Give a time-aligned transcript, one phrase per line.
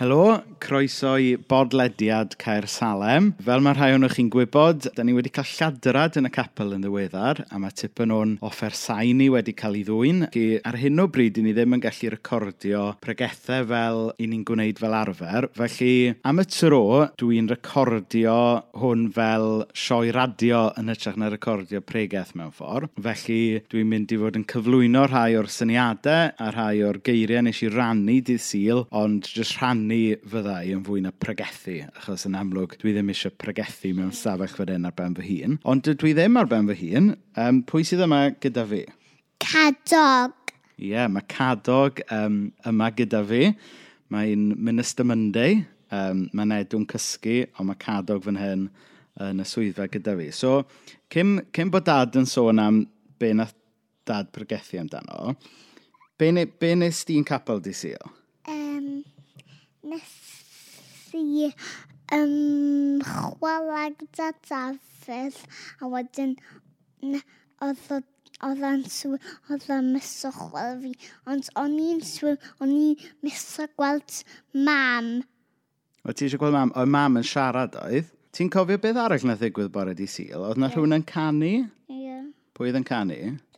[0.00, 3.34] Helo, croeso i bodlediad Caer Salem.
[3.44, 6.86] Fel mae rhai o'n chi'n gwybod, da ni wedi cael lladrad yn y capel yn
[6.86, 10.22] ddiweddar, a mae tipyn o'n offer sain ni wedi cael ei ddwy'n.
[10.64, 14.96] Ar hyn o bryd, ni ddim yn gallu recordio pregethau fel i ni'n gwneud fel
[14.96, 15.50] arfer.
[15.60, 16.80] Felly, am y tro,
[17.20, 18.38] dwi'n recordio
[18.80, 22.96] hwn fel sioe radio yn hytrach na recordio pregeth mewn ffordd.
[23.04, 27.60] Felly, dwi'n mynd i fod yn cyflwyno rhai o'r syniadau a rhai o'r geiriau nes
[27.68, 32.36] i rannu dydd syl, ond jyst rannu ni fyddai yn fwy na pregethu, achos yn
[32.38, 35.58] amlwg dwi ddim eisiau pregethu mewn stafell fy ar ben fy hun.
[35.68, 37.10] Ond dwi ddim ar ben fy hun,
[37.40, 38.84] um, pwy sydd yma gyda fi?
[39.42, 40.54] Cadog.
[40.78, 43.50] Ie, yeah, mae Cadog um, yma gyda fi.
[44.10, 45.60] Mae'n Minister Monday,
[45.94, 48.68] um, mae'n edw'n cysgu, ond mae Cadog fan hyn
[49.20, 50.30] yn y swyddfa gyda fi.
[50.34, 50.60] So,
[51.12, 52.84] cyn, cyn bod dad yn sôn am
[53.20, 53.56] be nath
[54.08, 55.34] dad pregethu amdano,
[56.18, 58.19] be, ne, be nes di'n capel di syl?
[59.90, 61.50] nes i
[62.14, 65.42] um, chwarae gyda Dafydd
[65.80, 66.36] a wedyn
[67.02, 68.00] oedd o
[68.46, 69.18] oedd yn swyl,
[69.52, 70.92] oedd yn miso chwel fi,
[71.28, 74.22] ond o'n i'n swyl, o'n i'n miso gweld
[74.66, 75.10] mam.
[76.06, 76.72] O ti eisiau gweld mam?
[76.80, 78.08] Oedd mam yn siarad oedd?
[78.36, 80.46] Ti'n cofio beth arall na ddigwydd bore di syl?
[80.46, 81.52] Oedd na rhywun yn canu?
[81.90, 81.99] Ie.
[82.60, 83.14] Pwy oedd yn canu?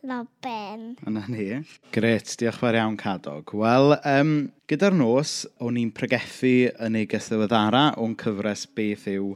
[0.07, 0.83] Robin.
[1.03, 1.45] Yna ni.
[1.91, 3.51] Gret, diolch fawr iawn, Cadog.
[3.59, 4.31] Wel, um,
[4.71, 6.53] gyda'r nos, o'n i'n pregethu
[6.85, 9.33] yn ei gysddiweddara o'n cyfres beth yw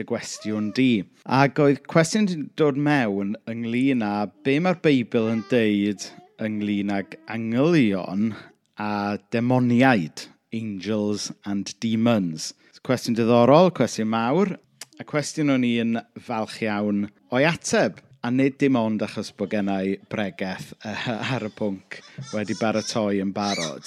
[0.00, 0.88] dy gwestiwn di.
[1.28, 6.08] Ac oedd cwestiwn wedi dod mewn ynglyn â be mae'r Beibl yn deud
[6.40, 8.30] ynglyn ag angylion
[8.80, 8.90] a
[9.36, 12.54] demoniaid, angels and demons.
[12.88, 14.56] Cwestiwn diddorol, cwestiwn mawr,
[14.96, 19.94] a cwestiwn o'n i'n falch iawn o'i ateb a nid dim ond achos bod gennau
[20.12, 20.94] bregeth e,
[21.34, 22.00] ar y pwnc
[22.34, 23.86] wedi baratoi yn barod.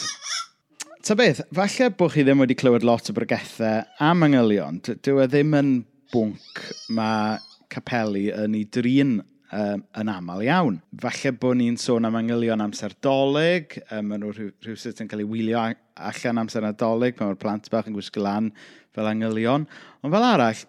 [1.03, 4.79] Ta beth, falle bod chi ddim wedi clywed lot o bregethau am angylion.
[4.83, 5.75] Dyw e ddim yn
[6.13, 6.63] bwnc
[6.95, 7.37] mae
[7.73, 10.79] capelu yn ei drin um, yn aml iawn.
[11.03, 14.33] Falle bod ni'n sôn am angylion amser doleg, um, e, maen nhw
[14.65, 18.51] rhywsyd yn cael ei wylio allan amser nadolig, pan mae'r plant bach yn gwisgo lan
[18.95, 19.67] fel angylion.
[20.01, 20.63] Ond fel arall,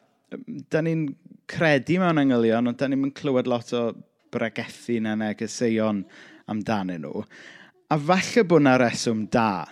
[0.72, 1.08] da ni'n
[1.50, 3.86] credu mewn angylion, ond da ni'n clywed lot o
[4.34, 6.04] bregethu na negeseuon
[6.50, 7.24] amdanyn nhw.
[7.92, 9.64] A falle bod yna reswm da,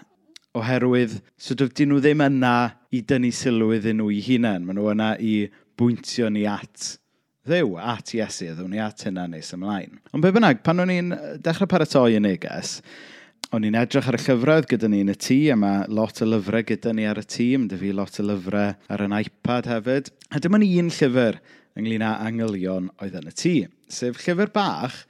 [0.58, 2.56] oherwydd, so dyn nhw ddim yna
[2.92, 4.66] i dynnu sylw iddyn nhw i hunain.
[4.66, 5.36] Maen nhw yna i
[5.80, 6.96] bwyntio ni at
[7.48, 9.98] ddew, at Iesu, ddwn ni at hynna nes ymlaen.
[10.12, 11.10] Ond be bynnag, pan o'n i'n
[11.42, 12.76] dechrau paratoi y neges,
[13.52, 16.28] o'n i'n edrych ar y llyfrau gyda ni yn y tŷ, a mae lot o
[16.28, 20.08] lyfrau gyda ni ar y tŷ, mae fi lot o lyfrau ar yn iPad hefyd.
[20.32, 21.36] A dyma ni un llyfr
[21.76, 23.52] ynglyn â angylion oedd yn y tŷ,
[23.92, 25.02] sef llyfr bach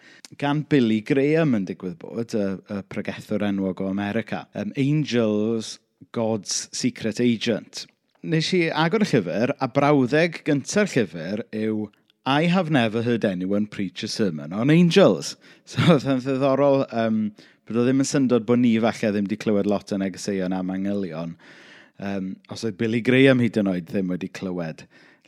[0.42, 5.76] gan Billy Graham yn digwydd bod, y, y pregethwr enwog o America, um, Angels,
[6.10, 7.86] God's Secret Agent.
[8.26, 11.86] Nes i agor y llyfr, a brawddeg gyntaf llyfr yw
[12.26, 15.36] I have never heard anyone preach a sermon on angels.
[15.72, 17.19] So, oedd yn ddiddorol um,
[17.72, 21.37] Dwi ddim yn syndod bod ni falle ddim wedi clywed lot o negeseuon am angylion.
[22.03, 24.84] Um, os oedd Billy Graham hyd yn oed ddim wedi clywed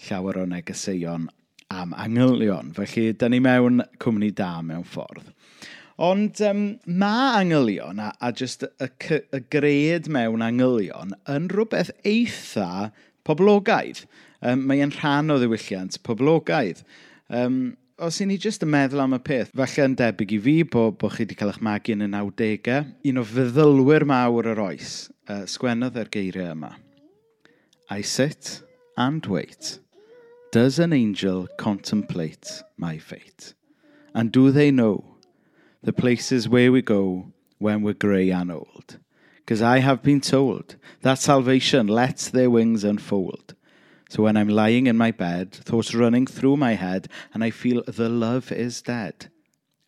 [0.09, 1.29] llawer o negeseuon
[1.73, 2.75] am angylion.
[2.77, 5.31] Felly, da ni mewn cwmni da mewn ffordd.
[6.05, 11.95] Ond um, mae angylion a, a just y, y, y gred mewn angylion yn rhywbeth
[12.03, 12.91] eitha
[13.25, 14.03] poblogaidd.
[14.45, 16.83] Um, mae'n rhan o ddiwylliant poblogaidd.
[17.31, 20.55] Um, Os i ni jyst yn meddwl am y peth, falle yn debyg i fi
[20.67, 24.63] bod bo chi wedi cael eich magu yn y 90au, un o feddylwyr mawr yr
[24.65, 24.95] oes
[25.31, 26.73] uh, sgwennodd yr geiriau yma.
[27.95, 28.65] I sit
[28.99, 29.79] and wait.
[30.51, 33.55] Does an angel contemplate my fate?
[34.13, 35.05] And do they know
[35.85, 38.99] the places where we go when we're grey and old?
[39.39, 43.54] Because I have been told that salvation lets their wings unfold
[44.15, 47.83] So when I'm lying in my bed, thoughts running through my head, and I feel
[47.83, 49.29] the love is dead.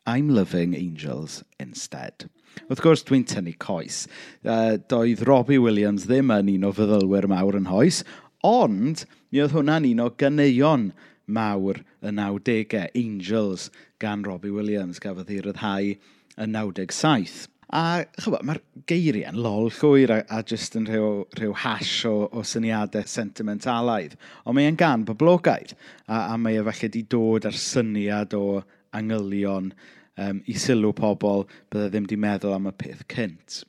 [0.04, 2.26] I'm loving angels instead.
[2.66, 4.00] Wrth gwrs, dwi'n tynnu coes.
[4.42, 8.02] Uh, doedd Robbie Williams ddim yn un o feddylwyr mawr yn hoes,
[8.42, 10.88] ond mi oedd hwnna'n un o ganeuon
[11.30, 13.70] mawr y 90au, Angels
[14.02, 15.94] gan Robbie Williams, gafodd ei ryddhau
[16.34, 17.46] yn 97.
[17.74, 22.28] A chybod, mae'r geiriau yn lol llwyr a, a jyst yn rhyw, rhyw hash o,
[22.30, 24.14] o syniadau sentimentalaidd.
[24.46, 28.60] Ond mae'n gan boblogaidd a, a mae efallai wedi dod ar syniad o
[28.94, 29.72] angylion
[30.14, 31.42] um, i sylw pobl
[31.72, 33.64] bydde ddim wedi meddwl am y peth cynt.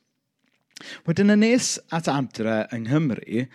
[1.08, 3.48] Wedyn yn nes at adre yng Nghymru,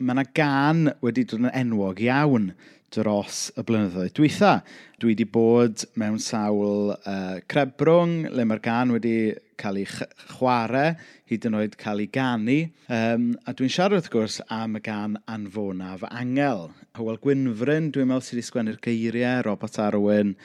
[0.00, 2.54] mae yna gan wedi dod yn enwog iawn
[2.94, 4.56] dros y blynyddoedd dwytha.
[5.00, 9.86] Dwi wedi bod mewn sawl uh, crebrwng le mae'r gan wedi cael ei
[10.32, 10.96] chwarae,
[11.30, 12.58] hyd yn oed cael ei ganu.
[12.90, 16.70] Um, a dwi'n siarad wrth gwrs am y gan anfonaf angel.
[16.98, 20.36] Hywel Gwynfryn, dwi'n meddwl sydd wedi sgwennu'r geiriau, Robert Arwyn,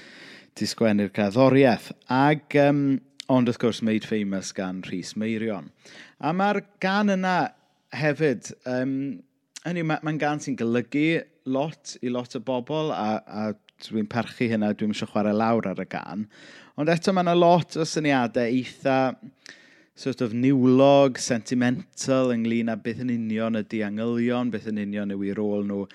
[0.54, 1.92] wedi sgwennu'r cerddoriaeth.
[2.14, 2.82] Ag, um,
[3.32, 5.72] ond wrth gwrs, made famous gan Rhys Meirion.
[6.22, 7.38] A mae'r gan yna
[7.96, 8.98] hefyd, um,
[9.66, 13.44] hynny, mae'n ma gan sy'n golygu lot i lot o bobl a, a
[13.86, 16.26] dwi'n parchu hynna, dwi'n eisiau chwarae lawr ar y gan.
[16.80, 19.16] Ond eto mae yna lot o syniadau eitha
[19.96, 25.24] sort of niwlog, sentimental ynglyn â beth yn union ydy angylion, beth yn union yw
[25.24, 25.86] i rôl nhw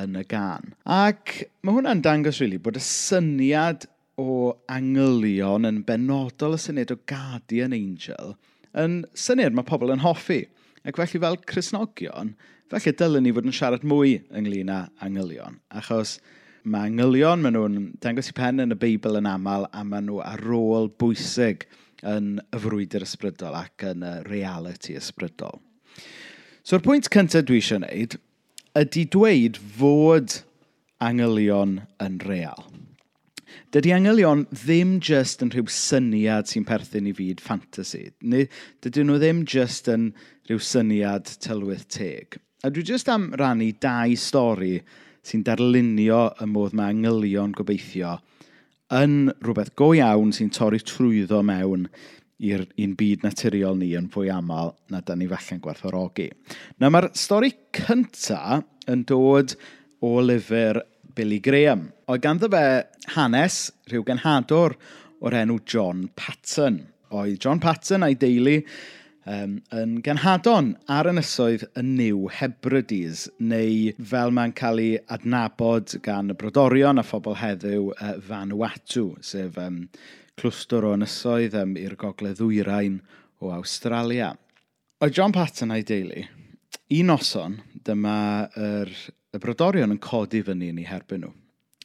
[0.00, 0.72] yn y gan.
[0.86, 3.88] Ac mae hwnna'n dangos rili really bod y syniad
[4.20, 8.36] o angylion yn benodol y syniad o Guardian Angel
[8.78, 10.44] yn syniad mae pobl yn hoffi.
[10.86, 12.32] Ac felly fel Cresnogion,
[12.70, 15.56] Felly dylen ni fod yn siarad mwy ynglyn â angylion.
[15.74, 16.20] Achos
[16.62, 20.20] mae angylion, maen nhw'n dangos i pen yn y Beibl yn aml a maen nhw
[20.22, 21.64] ar ôl bwysig
[22.06, 25.58] yn y frwydr ysbrydol ac yn y reality ysbrydol.
[26.62, 28.14] So, pwynt cyntaf dwi eisiau gwneud
[28.78, 30.36] ydy dweud fod
[31.02, 32.68] angylion yn real.
[33.74, 38.04] Dydy angylion ddim just yn rhyw syniad sy'n perthyn i fyd ffantasi.
[38.22, 38.46] Neu
[38.86, 40.12] dydyn nhw ddim just yn
[40.46, 42.38] rhyw syniad tylwyth teg.
[42.60, 44.74] A dwi jyst am rannu dau stori
[45.24, 48.18] sy'n darlunio y modd mae angylion gobeithio
[48.92, 51.86] yn rhywbeth go iawn sy'n torri trwyddo mewn
[52.50, 56.28] i'r un byd naturiol ni yn fwy aml na da ni falle'n gwerthorogi.
[56.76, 58.60] Na mae'r stori cynta
[58.92, 59.56] yn dod
[60.04, 60.82] o lyfr
[61.16, 61.88] Billy Graham.
[62.12, 62.64] Oedd ganddo fe
[63.16, 64.76] hanes rhyw genhadwr
[65.24, 66.82] o'r enw John Patton.
[67.08, 68.58] Oedd John Patton a'i deulu
[69.30, 75.96] um, yn genhadon ar yn ysoedd y New Hebrides, neu fel mae'n cael ei adnabod
[76.04, 79.84] gan y brodorion a phobl heddiw uh, Vanuatu, sef um,
[80.40, 83.00] clwstwr o ynysoedd um, i'r gogledd ddwyrain
[83.40, 84.32] o Australia.
[85.00, 86.26] Oedd John Patton a'i deulu,
[86.98, 88.16] un noson, dyma
[88.58, 88.90] yr,
[89.30, 91.36] y brodorion yn codi fyny yn ei herbyn nhw.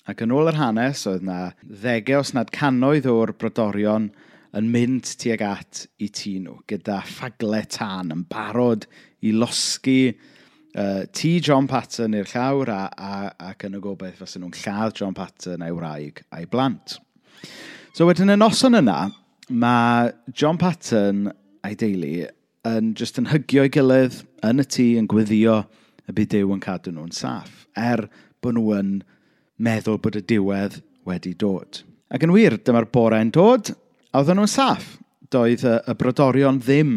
[0.06, 4.12] Ac yn ôl yr hanes, oedd yna ddegau os nad cannoedd o'r brodorion
[4.56, 8.88] yn mynd tuag at i tŷ nhw gyda ffaglau tân yn barod
[9.26, 13.16] i losgu uh, tŷ John Patton i'r llawr a, a,
[13.52, 16.98] ac yn y gobeith fysa nhw'n lladd John Patton a'i wraig a'i blant.
[17.96, 19.00] So wedyn y noson yna,
[19.50, 21.28] mae John Patton
[21.66, 22.30] a'i deulu
[22.66, 25.62] yn just yn hygio ei gilydd yn y tŷ yn gweddio
[26.06, 28.08] y byd dew yn cadw nhw'n saff, er
[28.44, 28.92] bod nhw yn
[29.62, 31.84] meddwl bod y diwedd wedi dod.
[32.14, 33.74] Ac yn wir, dyma'r bore'n dod,
[34.16, 34.84] A oedden nhw'n saff.
[35.28, 36.92] Doedd y, y brodorion ddim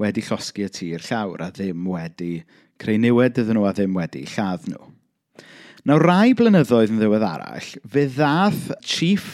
[0.00, 2.38] wedi llosgu y tir llawr a ddim wedi
[2.80, 4.86] creu niwed iddyn nhw a ddim wedi lladd nhw.
[5.84, 9.26] Nawr, rai blynyddoedd yn ddiwedd arall, fe ddath chief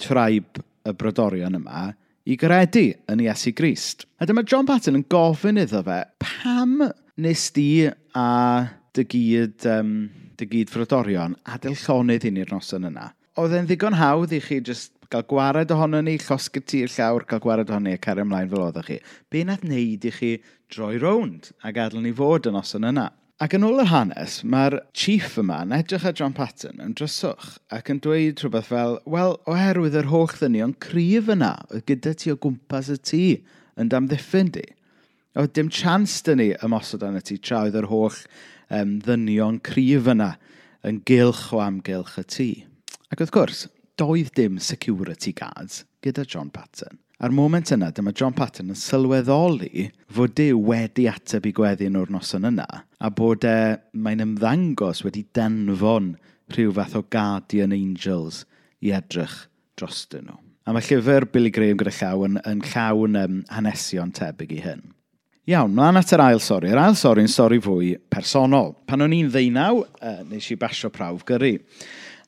[0.00, 1.90] tribe y brodorion yma
[2.24, 4.06] i gredu yn Iesu Grist.
[4.16, 6.86] A dyma John Patton yn gofyn iddo fe, pam
[7.20, 7.68] nes di
[8.16, 8.30] a
[8.96, 9.92] dy gyd, um,
[10.40, 13.10] dy gyd frodorion adeil llonydd i ni'r noson yna?
[13.36, 17.40] Oedd e'n ddigon hawdd i chi just Gael gwared ohono ni, llosgyd tir llawr, gael
[17.44, 19.00] gwared ohono ni a cario ymlaen fel oeddech chi.
[19.28, 20.30] Be nath wneud i chi
[20.72, 23.10] droi rownd a gadael ni fod yn oson yna?
[23.42, 27.58] Ac yn ôl yr hanes, mae'r chief yma yn edrych ar John Patton yn dryswch
[27.76, 32.32] ac yn dweud rhywbeth fel, wel, oherwydd yr holl ddynion cryf yna oedd gyda ti
[32.32, 33.20] o gwmpas y tŷ
[33.82, 34.64] yn damddiffyn di.
[35.36, 38.16] Oedd dim chans dyn ni ymosod arno ti tra oedd yr holl
[38.72, 40.32] um, ddynion cryf yna
[40.88, 42.50] yn gylch o amgylch y tŷ.
[43.12, 43.66] Ac wrth gwrs,
[44.00, 46.98] doedd dim security guards gyda John Patton.
[47.22, 52.10] A'r moment yna, dyma John Patton yn sylweddoli fod Dyw wedi ateb i gweddi'n o'r
[52.10, 56.16] noson yna a bod e, mae'n ymddangos wedi denfon
[56.52, 58.42] rhyw fath o guardian angels
[58.82, 59.44] i edrych
[59.78, 60.40] drostyn nhw.
[60.66, 64.82] A mae llyfr Billy Graham gyda llaw yn, yn llawn um, hanesion tebyg i hyn.
[65.50, 66.70] Iawn, mlaen at yr ail sori.
[66.70, 68.76] Yr ail sori'n sori fwy personol.
[68.86, 71.56] Pan o'n i'n ddeunaw, uh, nes i basio prawf gyrru.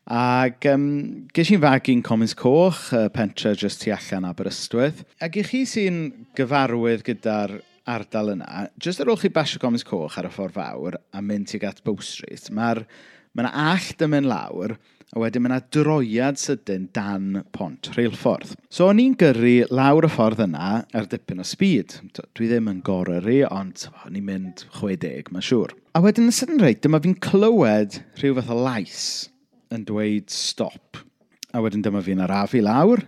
[0.04, 0.88] Ac um,
[1.32, 5.00] ges i'n fagu'n Comins Coch, y pentre jyst tu allan Aberystwyth.
[5.25, 6.02] Ac i chi sy'n
[6.37, 7.56] gyfarwydd gyda'r
[7.88, 11.49] ardal yna, jyst ar ôl chi basio Comins Coch ar y ffordd fawr a mynd
[11.49, 12.84] tuag at Bow Street, mae'r
[13.32, 14.76] mae yna allt yn mynd lawr,
[15.14, 18.54] a wedyn mae yna droiad sydyn dan pont reilffordd.
[18.68, 21.96] So o'n i'n gyrru lawr y ffordd yna ar dipyn o speed.
[22.37, 25.78] Dwi ddim yn gorau ond o'n i'n mynd 60, mae'n siŵr.
[25.96, 29.06] A wedyn yn sydyn reit, dyma fi'n clywed rhyw fath o lais
[29.76, 31.00] yn dweud stop.
[31.54, 33.04] A wedyn dyma fi'n arafu lawr,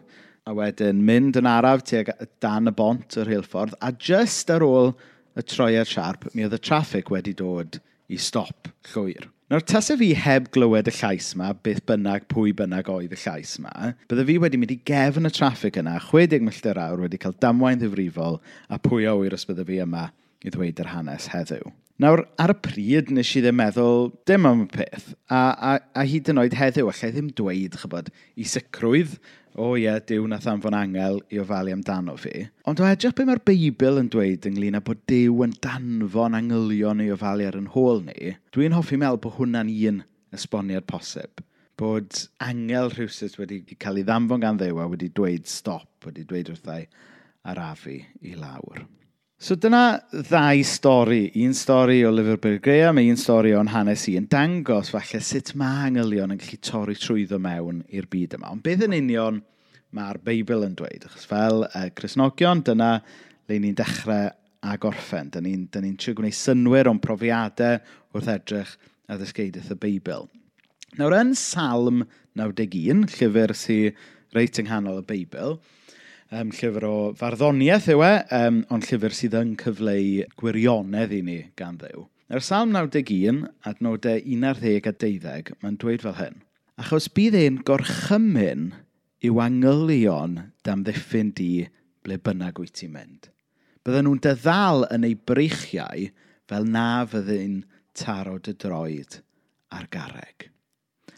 [0.46, 4.92] a wedyn mynd yn araf tuag dan y bont yr rheilffordd, a just ar ôl
[5.37, 9.26] y troiad siarp, mi oedd y traffig wedi dod i stop llwyr.
[9.50, 13.52] Nawr, tas fi heb glywed y llais yma, beth bynnag, pwy bynnag oedd y llais
[13.61, 17.37] yma, bydde fi wedi mynd i gefn y traffig yna, 60 milltir awr wedi cael
[17.42, 20.08] damwain ddifrifol, a pwy a wyr os bydde fi yma
[20.42, 21.70] i ddweud yr hanes heddiw.
[21.96, 26.02] Nawr, ar y pryd nes i ddim meddwl dim am y peth, a, a, a
[26.04, 29.14] hyd yn oed heddiw, allai ddim dweud, chybod, i sicrwydd,
[29.56, 32.44] o oh, ie, yeah, Dyw nath anfon angel i ofalu amdano fi.
[32.68, 37.00] Ond o edrych beth mae'r Beibl yn dweud ynglyn â bod Dyw yn danfon angylion
[37.00, 40.02] i ofalu ar yn hôl ni, dwi'n hoffi meddwl bod hwnna'n un
[40.36, 41.40] esboniad posib
[41.80, 46.84] bod angel rhywsys wedi cael ei ddanfon gan ddewa wedi dweud stop, wedi dweud wrthau
[47.48, 48.84] arafu i lawr.
[49.37, 51.26] So dyna ddau stori.
[51.45, 55.52] Un stori o lyfr Bill Graham, un stori o'n hanes i yn dangos falle sut
[55.61, 58.55] mae angylion yn gallu torri trwyddo mewn i'r byd yma.
[58.55, 59.43] Ond beth yn union
[59.93, 61.05] mae'r Beibl yn dweud?
[61.05, 62.95] Achos fel uh, Cresnogion, dyna
[63.52, 64.33] le ni'n dechrau
[64.64, 65.28] a gorffen.
[65.35, 67.76] Dyna ni'n ni, ni trio gwneud synwyr o'n profiadau
[68.16, 68.73] wrth edrych
[69.05, 70.31] a ddysgeidydd y Beibl.
[70.97, 72.07] Nawr, yn Salm
[72.40, 74.00] 91, llyfr sy'n
[74.33, 75.59] reit yng nghanol y Beibl,
[76.33, 81.38] um, llyfr o farddoniaeth yw e, um, ond llyfr sydd yn cyfleu gwirionedd i ni
[81.59, 82.06] gan ddew.
[82.26, 86.40] Nawr Salm 91, adnodau 11 a 12, mae'n dweud fel hyn.
[86.83, 88.73] Achos bydd e'n gorchymyn
[89.25, 91.68] i'w angylion dam ddiffyn di
[92.04, 93.30] ble bynnag wyt ti'n mynd.
[93.87, 96.09] Bydden nhw'n dyddal yn ei breichiau
[96.50, 97.61] fel na fyddai'n
[97.97, 99.21] taro dy droed
[99.75, 100.50] ar garreg.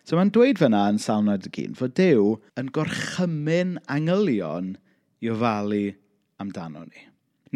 [0.04, 4.76] So mae'n dweud fyna yn Salm 91 fod Dyw yn gorchymyn angylion
[5.22, 5.84] i ofalu
[6.38, 7.06] amdano ni.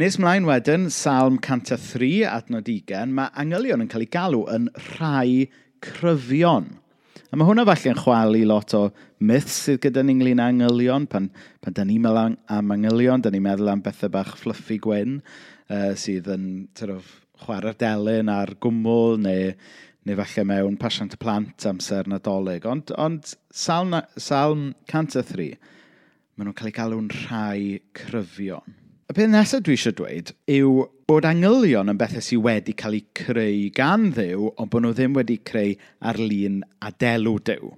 [0.01, 5.51] Nes mlaen wedyn, Salm 103 adnod 20, mae angylion yn cael ei galw yn rhai
[5.85, 6.71] cryfion.
[7.33, 8.87] A mae hwnna falle yn chwalu lot o
[9.25, 11.05] myths sydd gyda ni ynglyn â angylion.
[11.13, 11.29] Pan,
[11.61, 15.93] pan da ni'n meddwl am angylion, da ni'n meddwl am bethau bach fluffy gwyn uh,
[15.97, 17.09] sydd yn tyrof,
[17.45, 19.53] chwarae'r delyn a'r gwmwl neu,
[20.09, 22.65] neu falle mewn pasiant y plant amser nadolig.
[22.69, 25.53] Ond, ond salm, salm 103
[26.43, 28.75] maen nhw'n cael eu galw'n rhai cryfion.
[29.07, 33.05] Y peth nesaf dwi eisiau dweud yw bod angylion yn bethau sydd wedi cael eu
[33.15, 37.71] creu gan ddew, ond bod nhw ddim wedi creu ar lun adelw dew.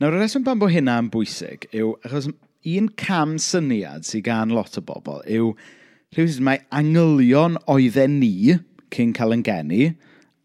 [0.00, 4.54] Nawr, y reswm pan bod hynna yn bwysig yw, achos un cam syniad sydd gan
[4.56, 5.52] lot o bobl yw,
[6.16, 8.56] rhywbeth mae angylion oedden ni
[8.96, 9.92] cyn cael yn geni,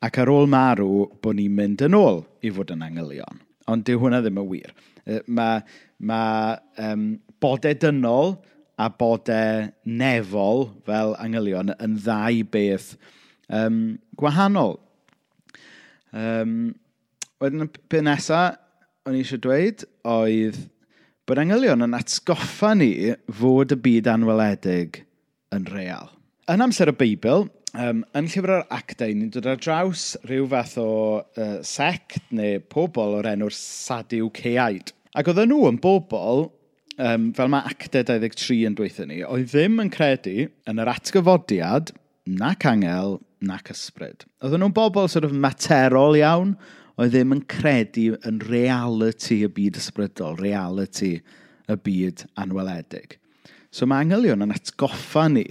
[0.06, 3.42] ac ar ôl marw, bod ni'n mynd yn ôl i fod yn angylion.
[3.72, 4.74] Ond dyw hwnna ddim yn wir.
[5.26, 5.62] Mae
[6.02, 6.22] ma,
[6.82, 8.36] um, bodau e dynol
[8.82, 12.94] a bodau e nefol fel angylion yn ddau beth
[13.52, 14.78] um, gwahanol.
[16.12, 16.74] Um,
[17.42, 18.60] wedyn y peth nesaf,
[19.08, 20.60] o'n i eisiau dweud, oedd
[21.30, 22.92] bod angylion yn atgoffa ni
[23.40, 25.02] fod y byd anweledig
[25.56, 26.12] yn real.
[26.52, 30.78] Yn amser y Beibl, um, yn llyfr o'r actau, ni'n dod ar draws rhyw fath
[30.82, 30.90] o
[31.22, 34.94] uh, sect neu pobl o'r enw'r Sadiw Ceaid.
[35.18, 36.50] Ac oedden nhw yn bobl
[37.02, 41.94] um, fel mae actau 23 yn dweithio ni, oedd ddim yn credu yn yr atgyfodiad,
[42.30, 44.28] nac angel, nac ysbryd.
[44.44, 46.56] Oedden nhw'n bobl sort of materol iawn,
[47.02, 51.16] oedd ddim yn credu yn reality y byd ysbrydol, reality
[51.72, 53.18] y byd anweledig.
[53.72, 55.46] So mae angylion yn atgoffa ni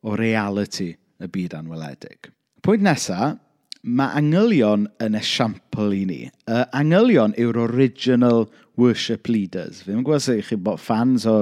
[0.00, 2.30] o reality y byd anweledig.
[2.64, 3.36] Pwynt nesaf,
[3.80, 6.20] mae angylion yn esiampl i ni.
[6.28, 8.46] Y angylion yw'r original
[8.80, 9.84] worship leaders.
[9.84, 11.38] Fi ddim yn gwybod sef chi bod fans o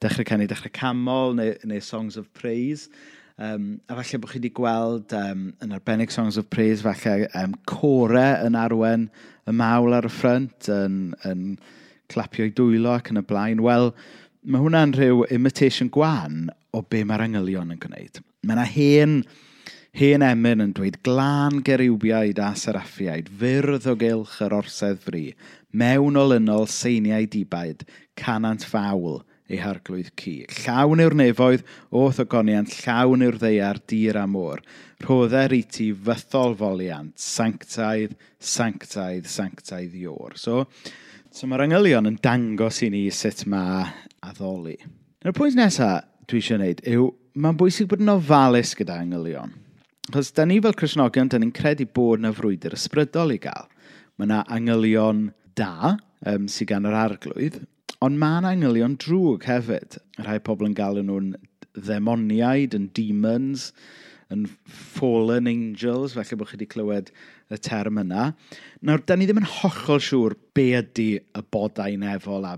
[0.00, 2.88] dechrau canu, dechrau camol neu, neu songs of praise.
[3.40, 7.54] Um, a falle bod chi wedi gweld um, yn arbennig Songs of Praise, falle um,
[7.64, 9.06] core yn arwen
[9.48, 11.54] y mawl ar y ffrynt, yn, yn
[12.12, 13.62] clapio'i dwylo ac yn y blaen.
[13.64, 13.94] Wel,
[14.44, 18.20] mae hwnna'n rhyw imitation gwan o be mae'r angylion yn gwneud.
[18.44, 19.16] Mae yna hen
[19.96, 25.24] hen emyn yn dweud glân geriwbiaid a seraffiaid, fyrdd o gylch yr orsedd fri,
[25.72, 27.82] mewn olynol seiniau dibaid,
[28.18, 29.20] canant fawl
[29.50, 30.36] ei harglwydd cu.
[30.62, 34.62] Llawn yw'r nefoedd o ddogoniant, llawn yw'r ddeiar, dir a môr.
[35.02, 40.36] Rhodder i ti fythol foliant, sanctaidd, sanctaidd, sanctaidd ior.
[40.38, 40.66] So,
[41.34, 43.88] so mae'r angylion yn dangos i ni sut mae
[44.22, 44.78] addoli.
[45.24, 47.08] Na'r pwynt nesaf dwi eisiau gwneud yw,
[47.42, 49.56] mae'n bwysig bod yn ofalus gyda angylion.
[50.08, 53.68] Chos da ni fel Cresnogion, da ni'n credu bod yna frwydr ysbrydol i gael.
[54.16, 55.26] Mae yna angylion
[55.60, 57.60] da um, sydd gan yr arglwydd,
[58.02, 59.98] ond mae yna angylion drwg hefyd.
[60.24, 61.34] Rhai pobl yn galw nhw'n
[61.76, 63.68] ddemoniaid, yn demons,
[64.32, 67.12] yn fallen angels, felly bod chi wedi clywed
[67.52, 68.30] y term yna.
[68.86, 72.56] Nawr, da ni ddim yn hollol siŵr be ydy y bodau nefol a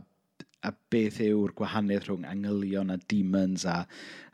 [0.62, 3.82] a beth yw'r gwahaniaeth rhwng angylion a demons a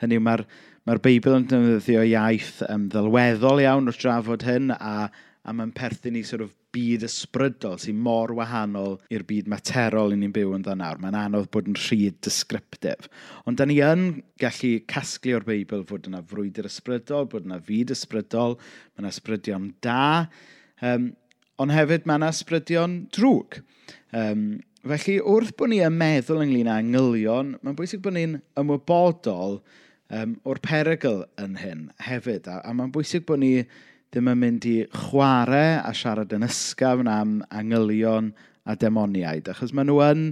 [0.03, 0.45] hynny yw mae'r
[0.89, 6.17] mae Beibl yn defnyddio iaith um, ddylweddol iawn wrth drafod hyn a, a mae'n perthyn
[6.17, 10.65] i sort of byd ysbrydol sy'n mor wahanol i'r byd materol i ni'n byw yn
[10.67, 11.01] dda nawr.
[11.01, 13.09] Mae'n anodd bod yn rhyd descriptif.
[13.49, 17.95] Ond da ni yn gallu casglu o'r Beibl fod yna frwydr ysbrydol, bod yna fyd
[17.97, 20.03] ysbrydol, mae yna ysbrydion da.
[20.85, 21.11] Um,
[21.59, 23.61] ond hefyd mae yna ysbrydion drwg.
[24.17, 24.43] Um,
[24.89, 30.37] felly, wrth bod ni yn meddwl ynglyn â angylion, mae'n bwysig bod ni'n ymwybodol um,
[30.49, 32.49] o'r perygl yn hyn hefyd.
[32.51, 33.53] A, a mae'n bwysig bod ni
[34.09, 38.33] ddim yn mynd i chwarae a siarad yn ysgafn am angylion
[38.69, 40.23] a demoniaid, achos maen nhw yn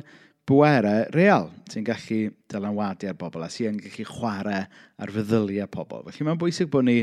[0.47, 2.21] bwerau real sy'n gallu
[2.53, 4.61] dylanwadu ar bobl a sy'n gallu chwarae
[5.03, 6.05] ar feddyliau pobl.
[6.07, 7.01] Felly mae'n bwysig bod ni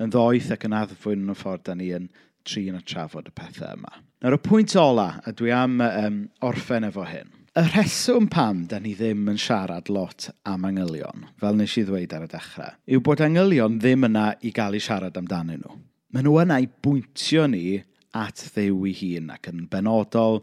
[0.00, 2.08] yn ddoeth ac yn addfwyn yn y ffordd da ni yn
[2.48, 3.98] trin a trafod y pethau yma.
[4.24, 8.80] Nawr, y pwynt ola, a dwi am um, orffen efo hyn, y rheswm pam da
[8.82, 13.04] ni ddim yn siarad lot am angylion, fel nes i ddweud ar y dechrau, yw
[13.04, 15.78] bod angylion ddim yna i gael ei siarad amdanyn nhw.
[16.14, 17.80] Maen nhw yna i bwyntio ni
[18.16, 20.42] at ddew i hun ac yn benodol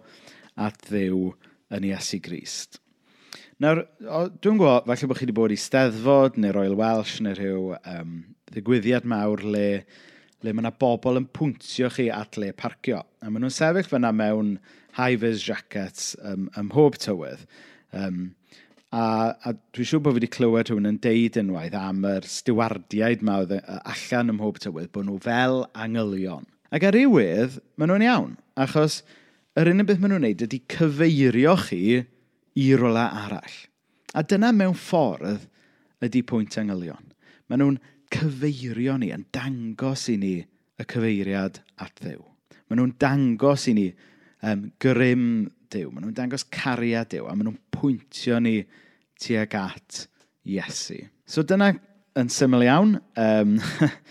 [0.56, 1.32] at ddew
[1.74, 2.80] yn Iesu Grist.
[3.64, 3.86] Nawr,
[4.44, 8.18] dwi'n gwybod, falle bod chi wedi bod i Steddfod neu Royal Welsh neu rhyw um,
[8.52, 9.68] ddigwyddiad mawr le
[10.46, 13.02] le mae yna bobl yn pwyntio chi at le parcio.
[13.22, 14.56] A maen nhw'n sefyll fyna mewn
[14.98, 17.44] high-vis jackets um, ym mhob tywydd.
[17.96, 18.20] Um,
[18.96, 23.26] a, a dwi'n siŵr bod fi wedi clywed hwn yn deud unwaith am yr stiwardiaid
[23.26, 26.48] ma allan ym mhob tywydd, bod nhw fel angylion.
[26.76, 29.02] Ac ar iwedd, maen nhw'n iawn, achos
[29.60, 31.82] yr unig beth maen nhw'n neud ydy cyfeirio chi
[32.56, 33.60] i rola arall.
[34.16, 35.50] A dyna mewn ffordd
[36.06, 37.12] ydy pwynt angylion.
[37.50, 37.82] Maen nhw'n
[38.16, 42.24] cyfeirio ni, yn dangos i ni y cyfeiriad at ddew.
[42.66, 43.90] Maen nhw'n dangos i ni
[44.42, 45.28] um, grym
[45.74, 45.90] Dyw.
[45.92, 48.60] Maen nhw'n dangos cariad Dyw a maen nhw'n pwyntio ni
[49.22, 50.06] tuag at
[50.46, 51.02] Iesu.
[51.26, 51.72] So dyna
[52.20, 53.56] yn syml iawn, um,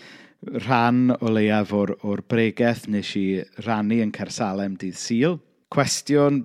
[0.65, 3.25] rhan o leiaf o'r, or bregeth nes i
[3.65, 5.39] rannu yn Cersalem dydd Sul.
[5.73, 6.43] Cwestiwn,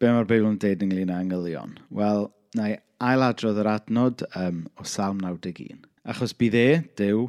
[0.00, 1.76] be mae'r Beibl yn dweud ynglyn â angylion?
[1.94, 2.26] Wel,
[2.58, 5.84] na i ailadrodd yr adnod um, o Salm 91.
[6.06, 7.22] Achos bydd e, Dyw,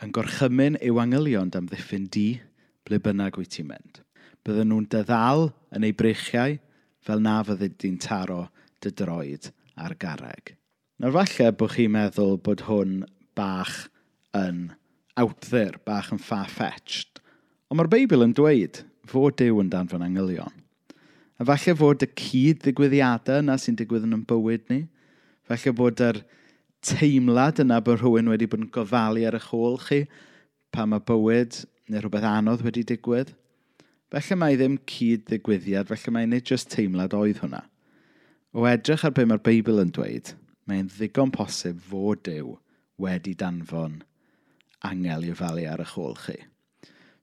[0.00, 2.38] yn gorchymyn i'w angylion damddiffyn di
[2.88, 3.98] ble bynnag wyt ti'n mynd.
[4.40, 6.54] Bydden nhw'n dyddal yn ei breichiau
[7.04, 8.46] fel na fyddi di'n taro
[8.80, 10.54] dy droed a'r garreg.
[10.96, 13.02] Nawr falle bod chi'n meddwl bod hwn
[13.36, 13.90] bach
[14.40, 14.70] yn
[15.20, 17.20] out there, bach yn far-fetched.
[17.68, 20.62] Ond mae'r Beibl yn dweud fod Dyw yn dan fan angylion.
[21.36, 24.86] A falle fod y cyd ddigwyddiadau yna sy'n digwydd yn yn bywyd ni,
[25.44, 26.24] falle bod yr er
[26.84, 30.04] teimlad yna bod rhywun wedi bod yn gofalu ar eich ôl chi
[30.74, 33.34] pa mae bywyd neu rhywbeth anodd wedi digwydd.
[34.14, 37.62] Felly mae ddim cyd ddigwyddiad, felly mae nid jyst teimlad oedd hwnna.
[38.54, 40.34] O edrych ar be mae'r Beibl yn dweud,
[40.70, 42.54] mae'n ddigon posib fod Dyw
[43.02, 44.02] wedi danfon
[44.86, 46.36] angel i falu ar y chôl chi.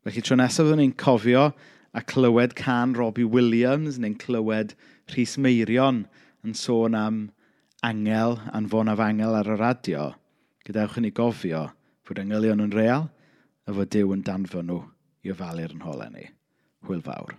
[0.03, 1.51] Felly tro nesaf fyddwn ni'n cofio
[1.93, 4.73] a clywed can Robbie Williams neu'n clywed
[5.13, 6.05] Rhys Meirion
[6.43, 7.21] yn sôn am
[7.81, 10.01] angel, anfonaf angel ar y radio,
[10.65, 11.63] gadewch yn ei gofio
[12.05, 13.07] fod angylion yn real
[13.65, 14.83] a fod Dyw yn danfon nhw
[15.25, 16.27] i ofalu'r yn holau ni.
[16.85, 17.33] Hwyl fawr.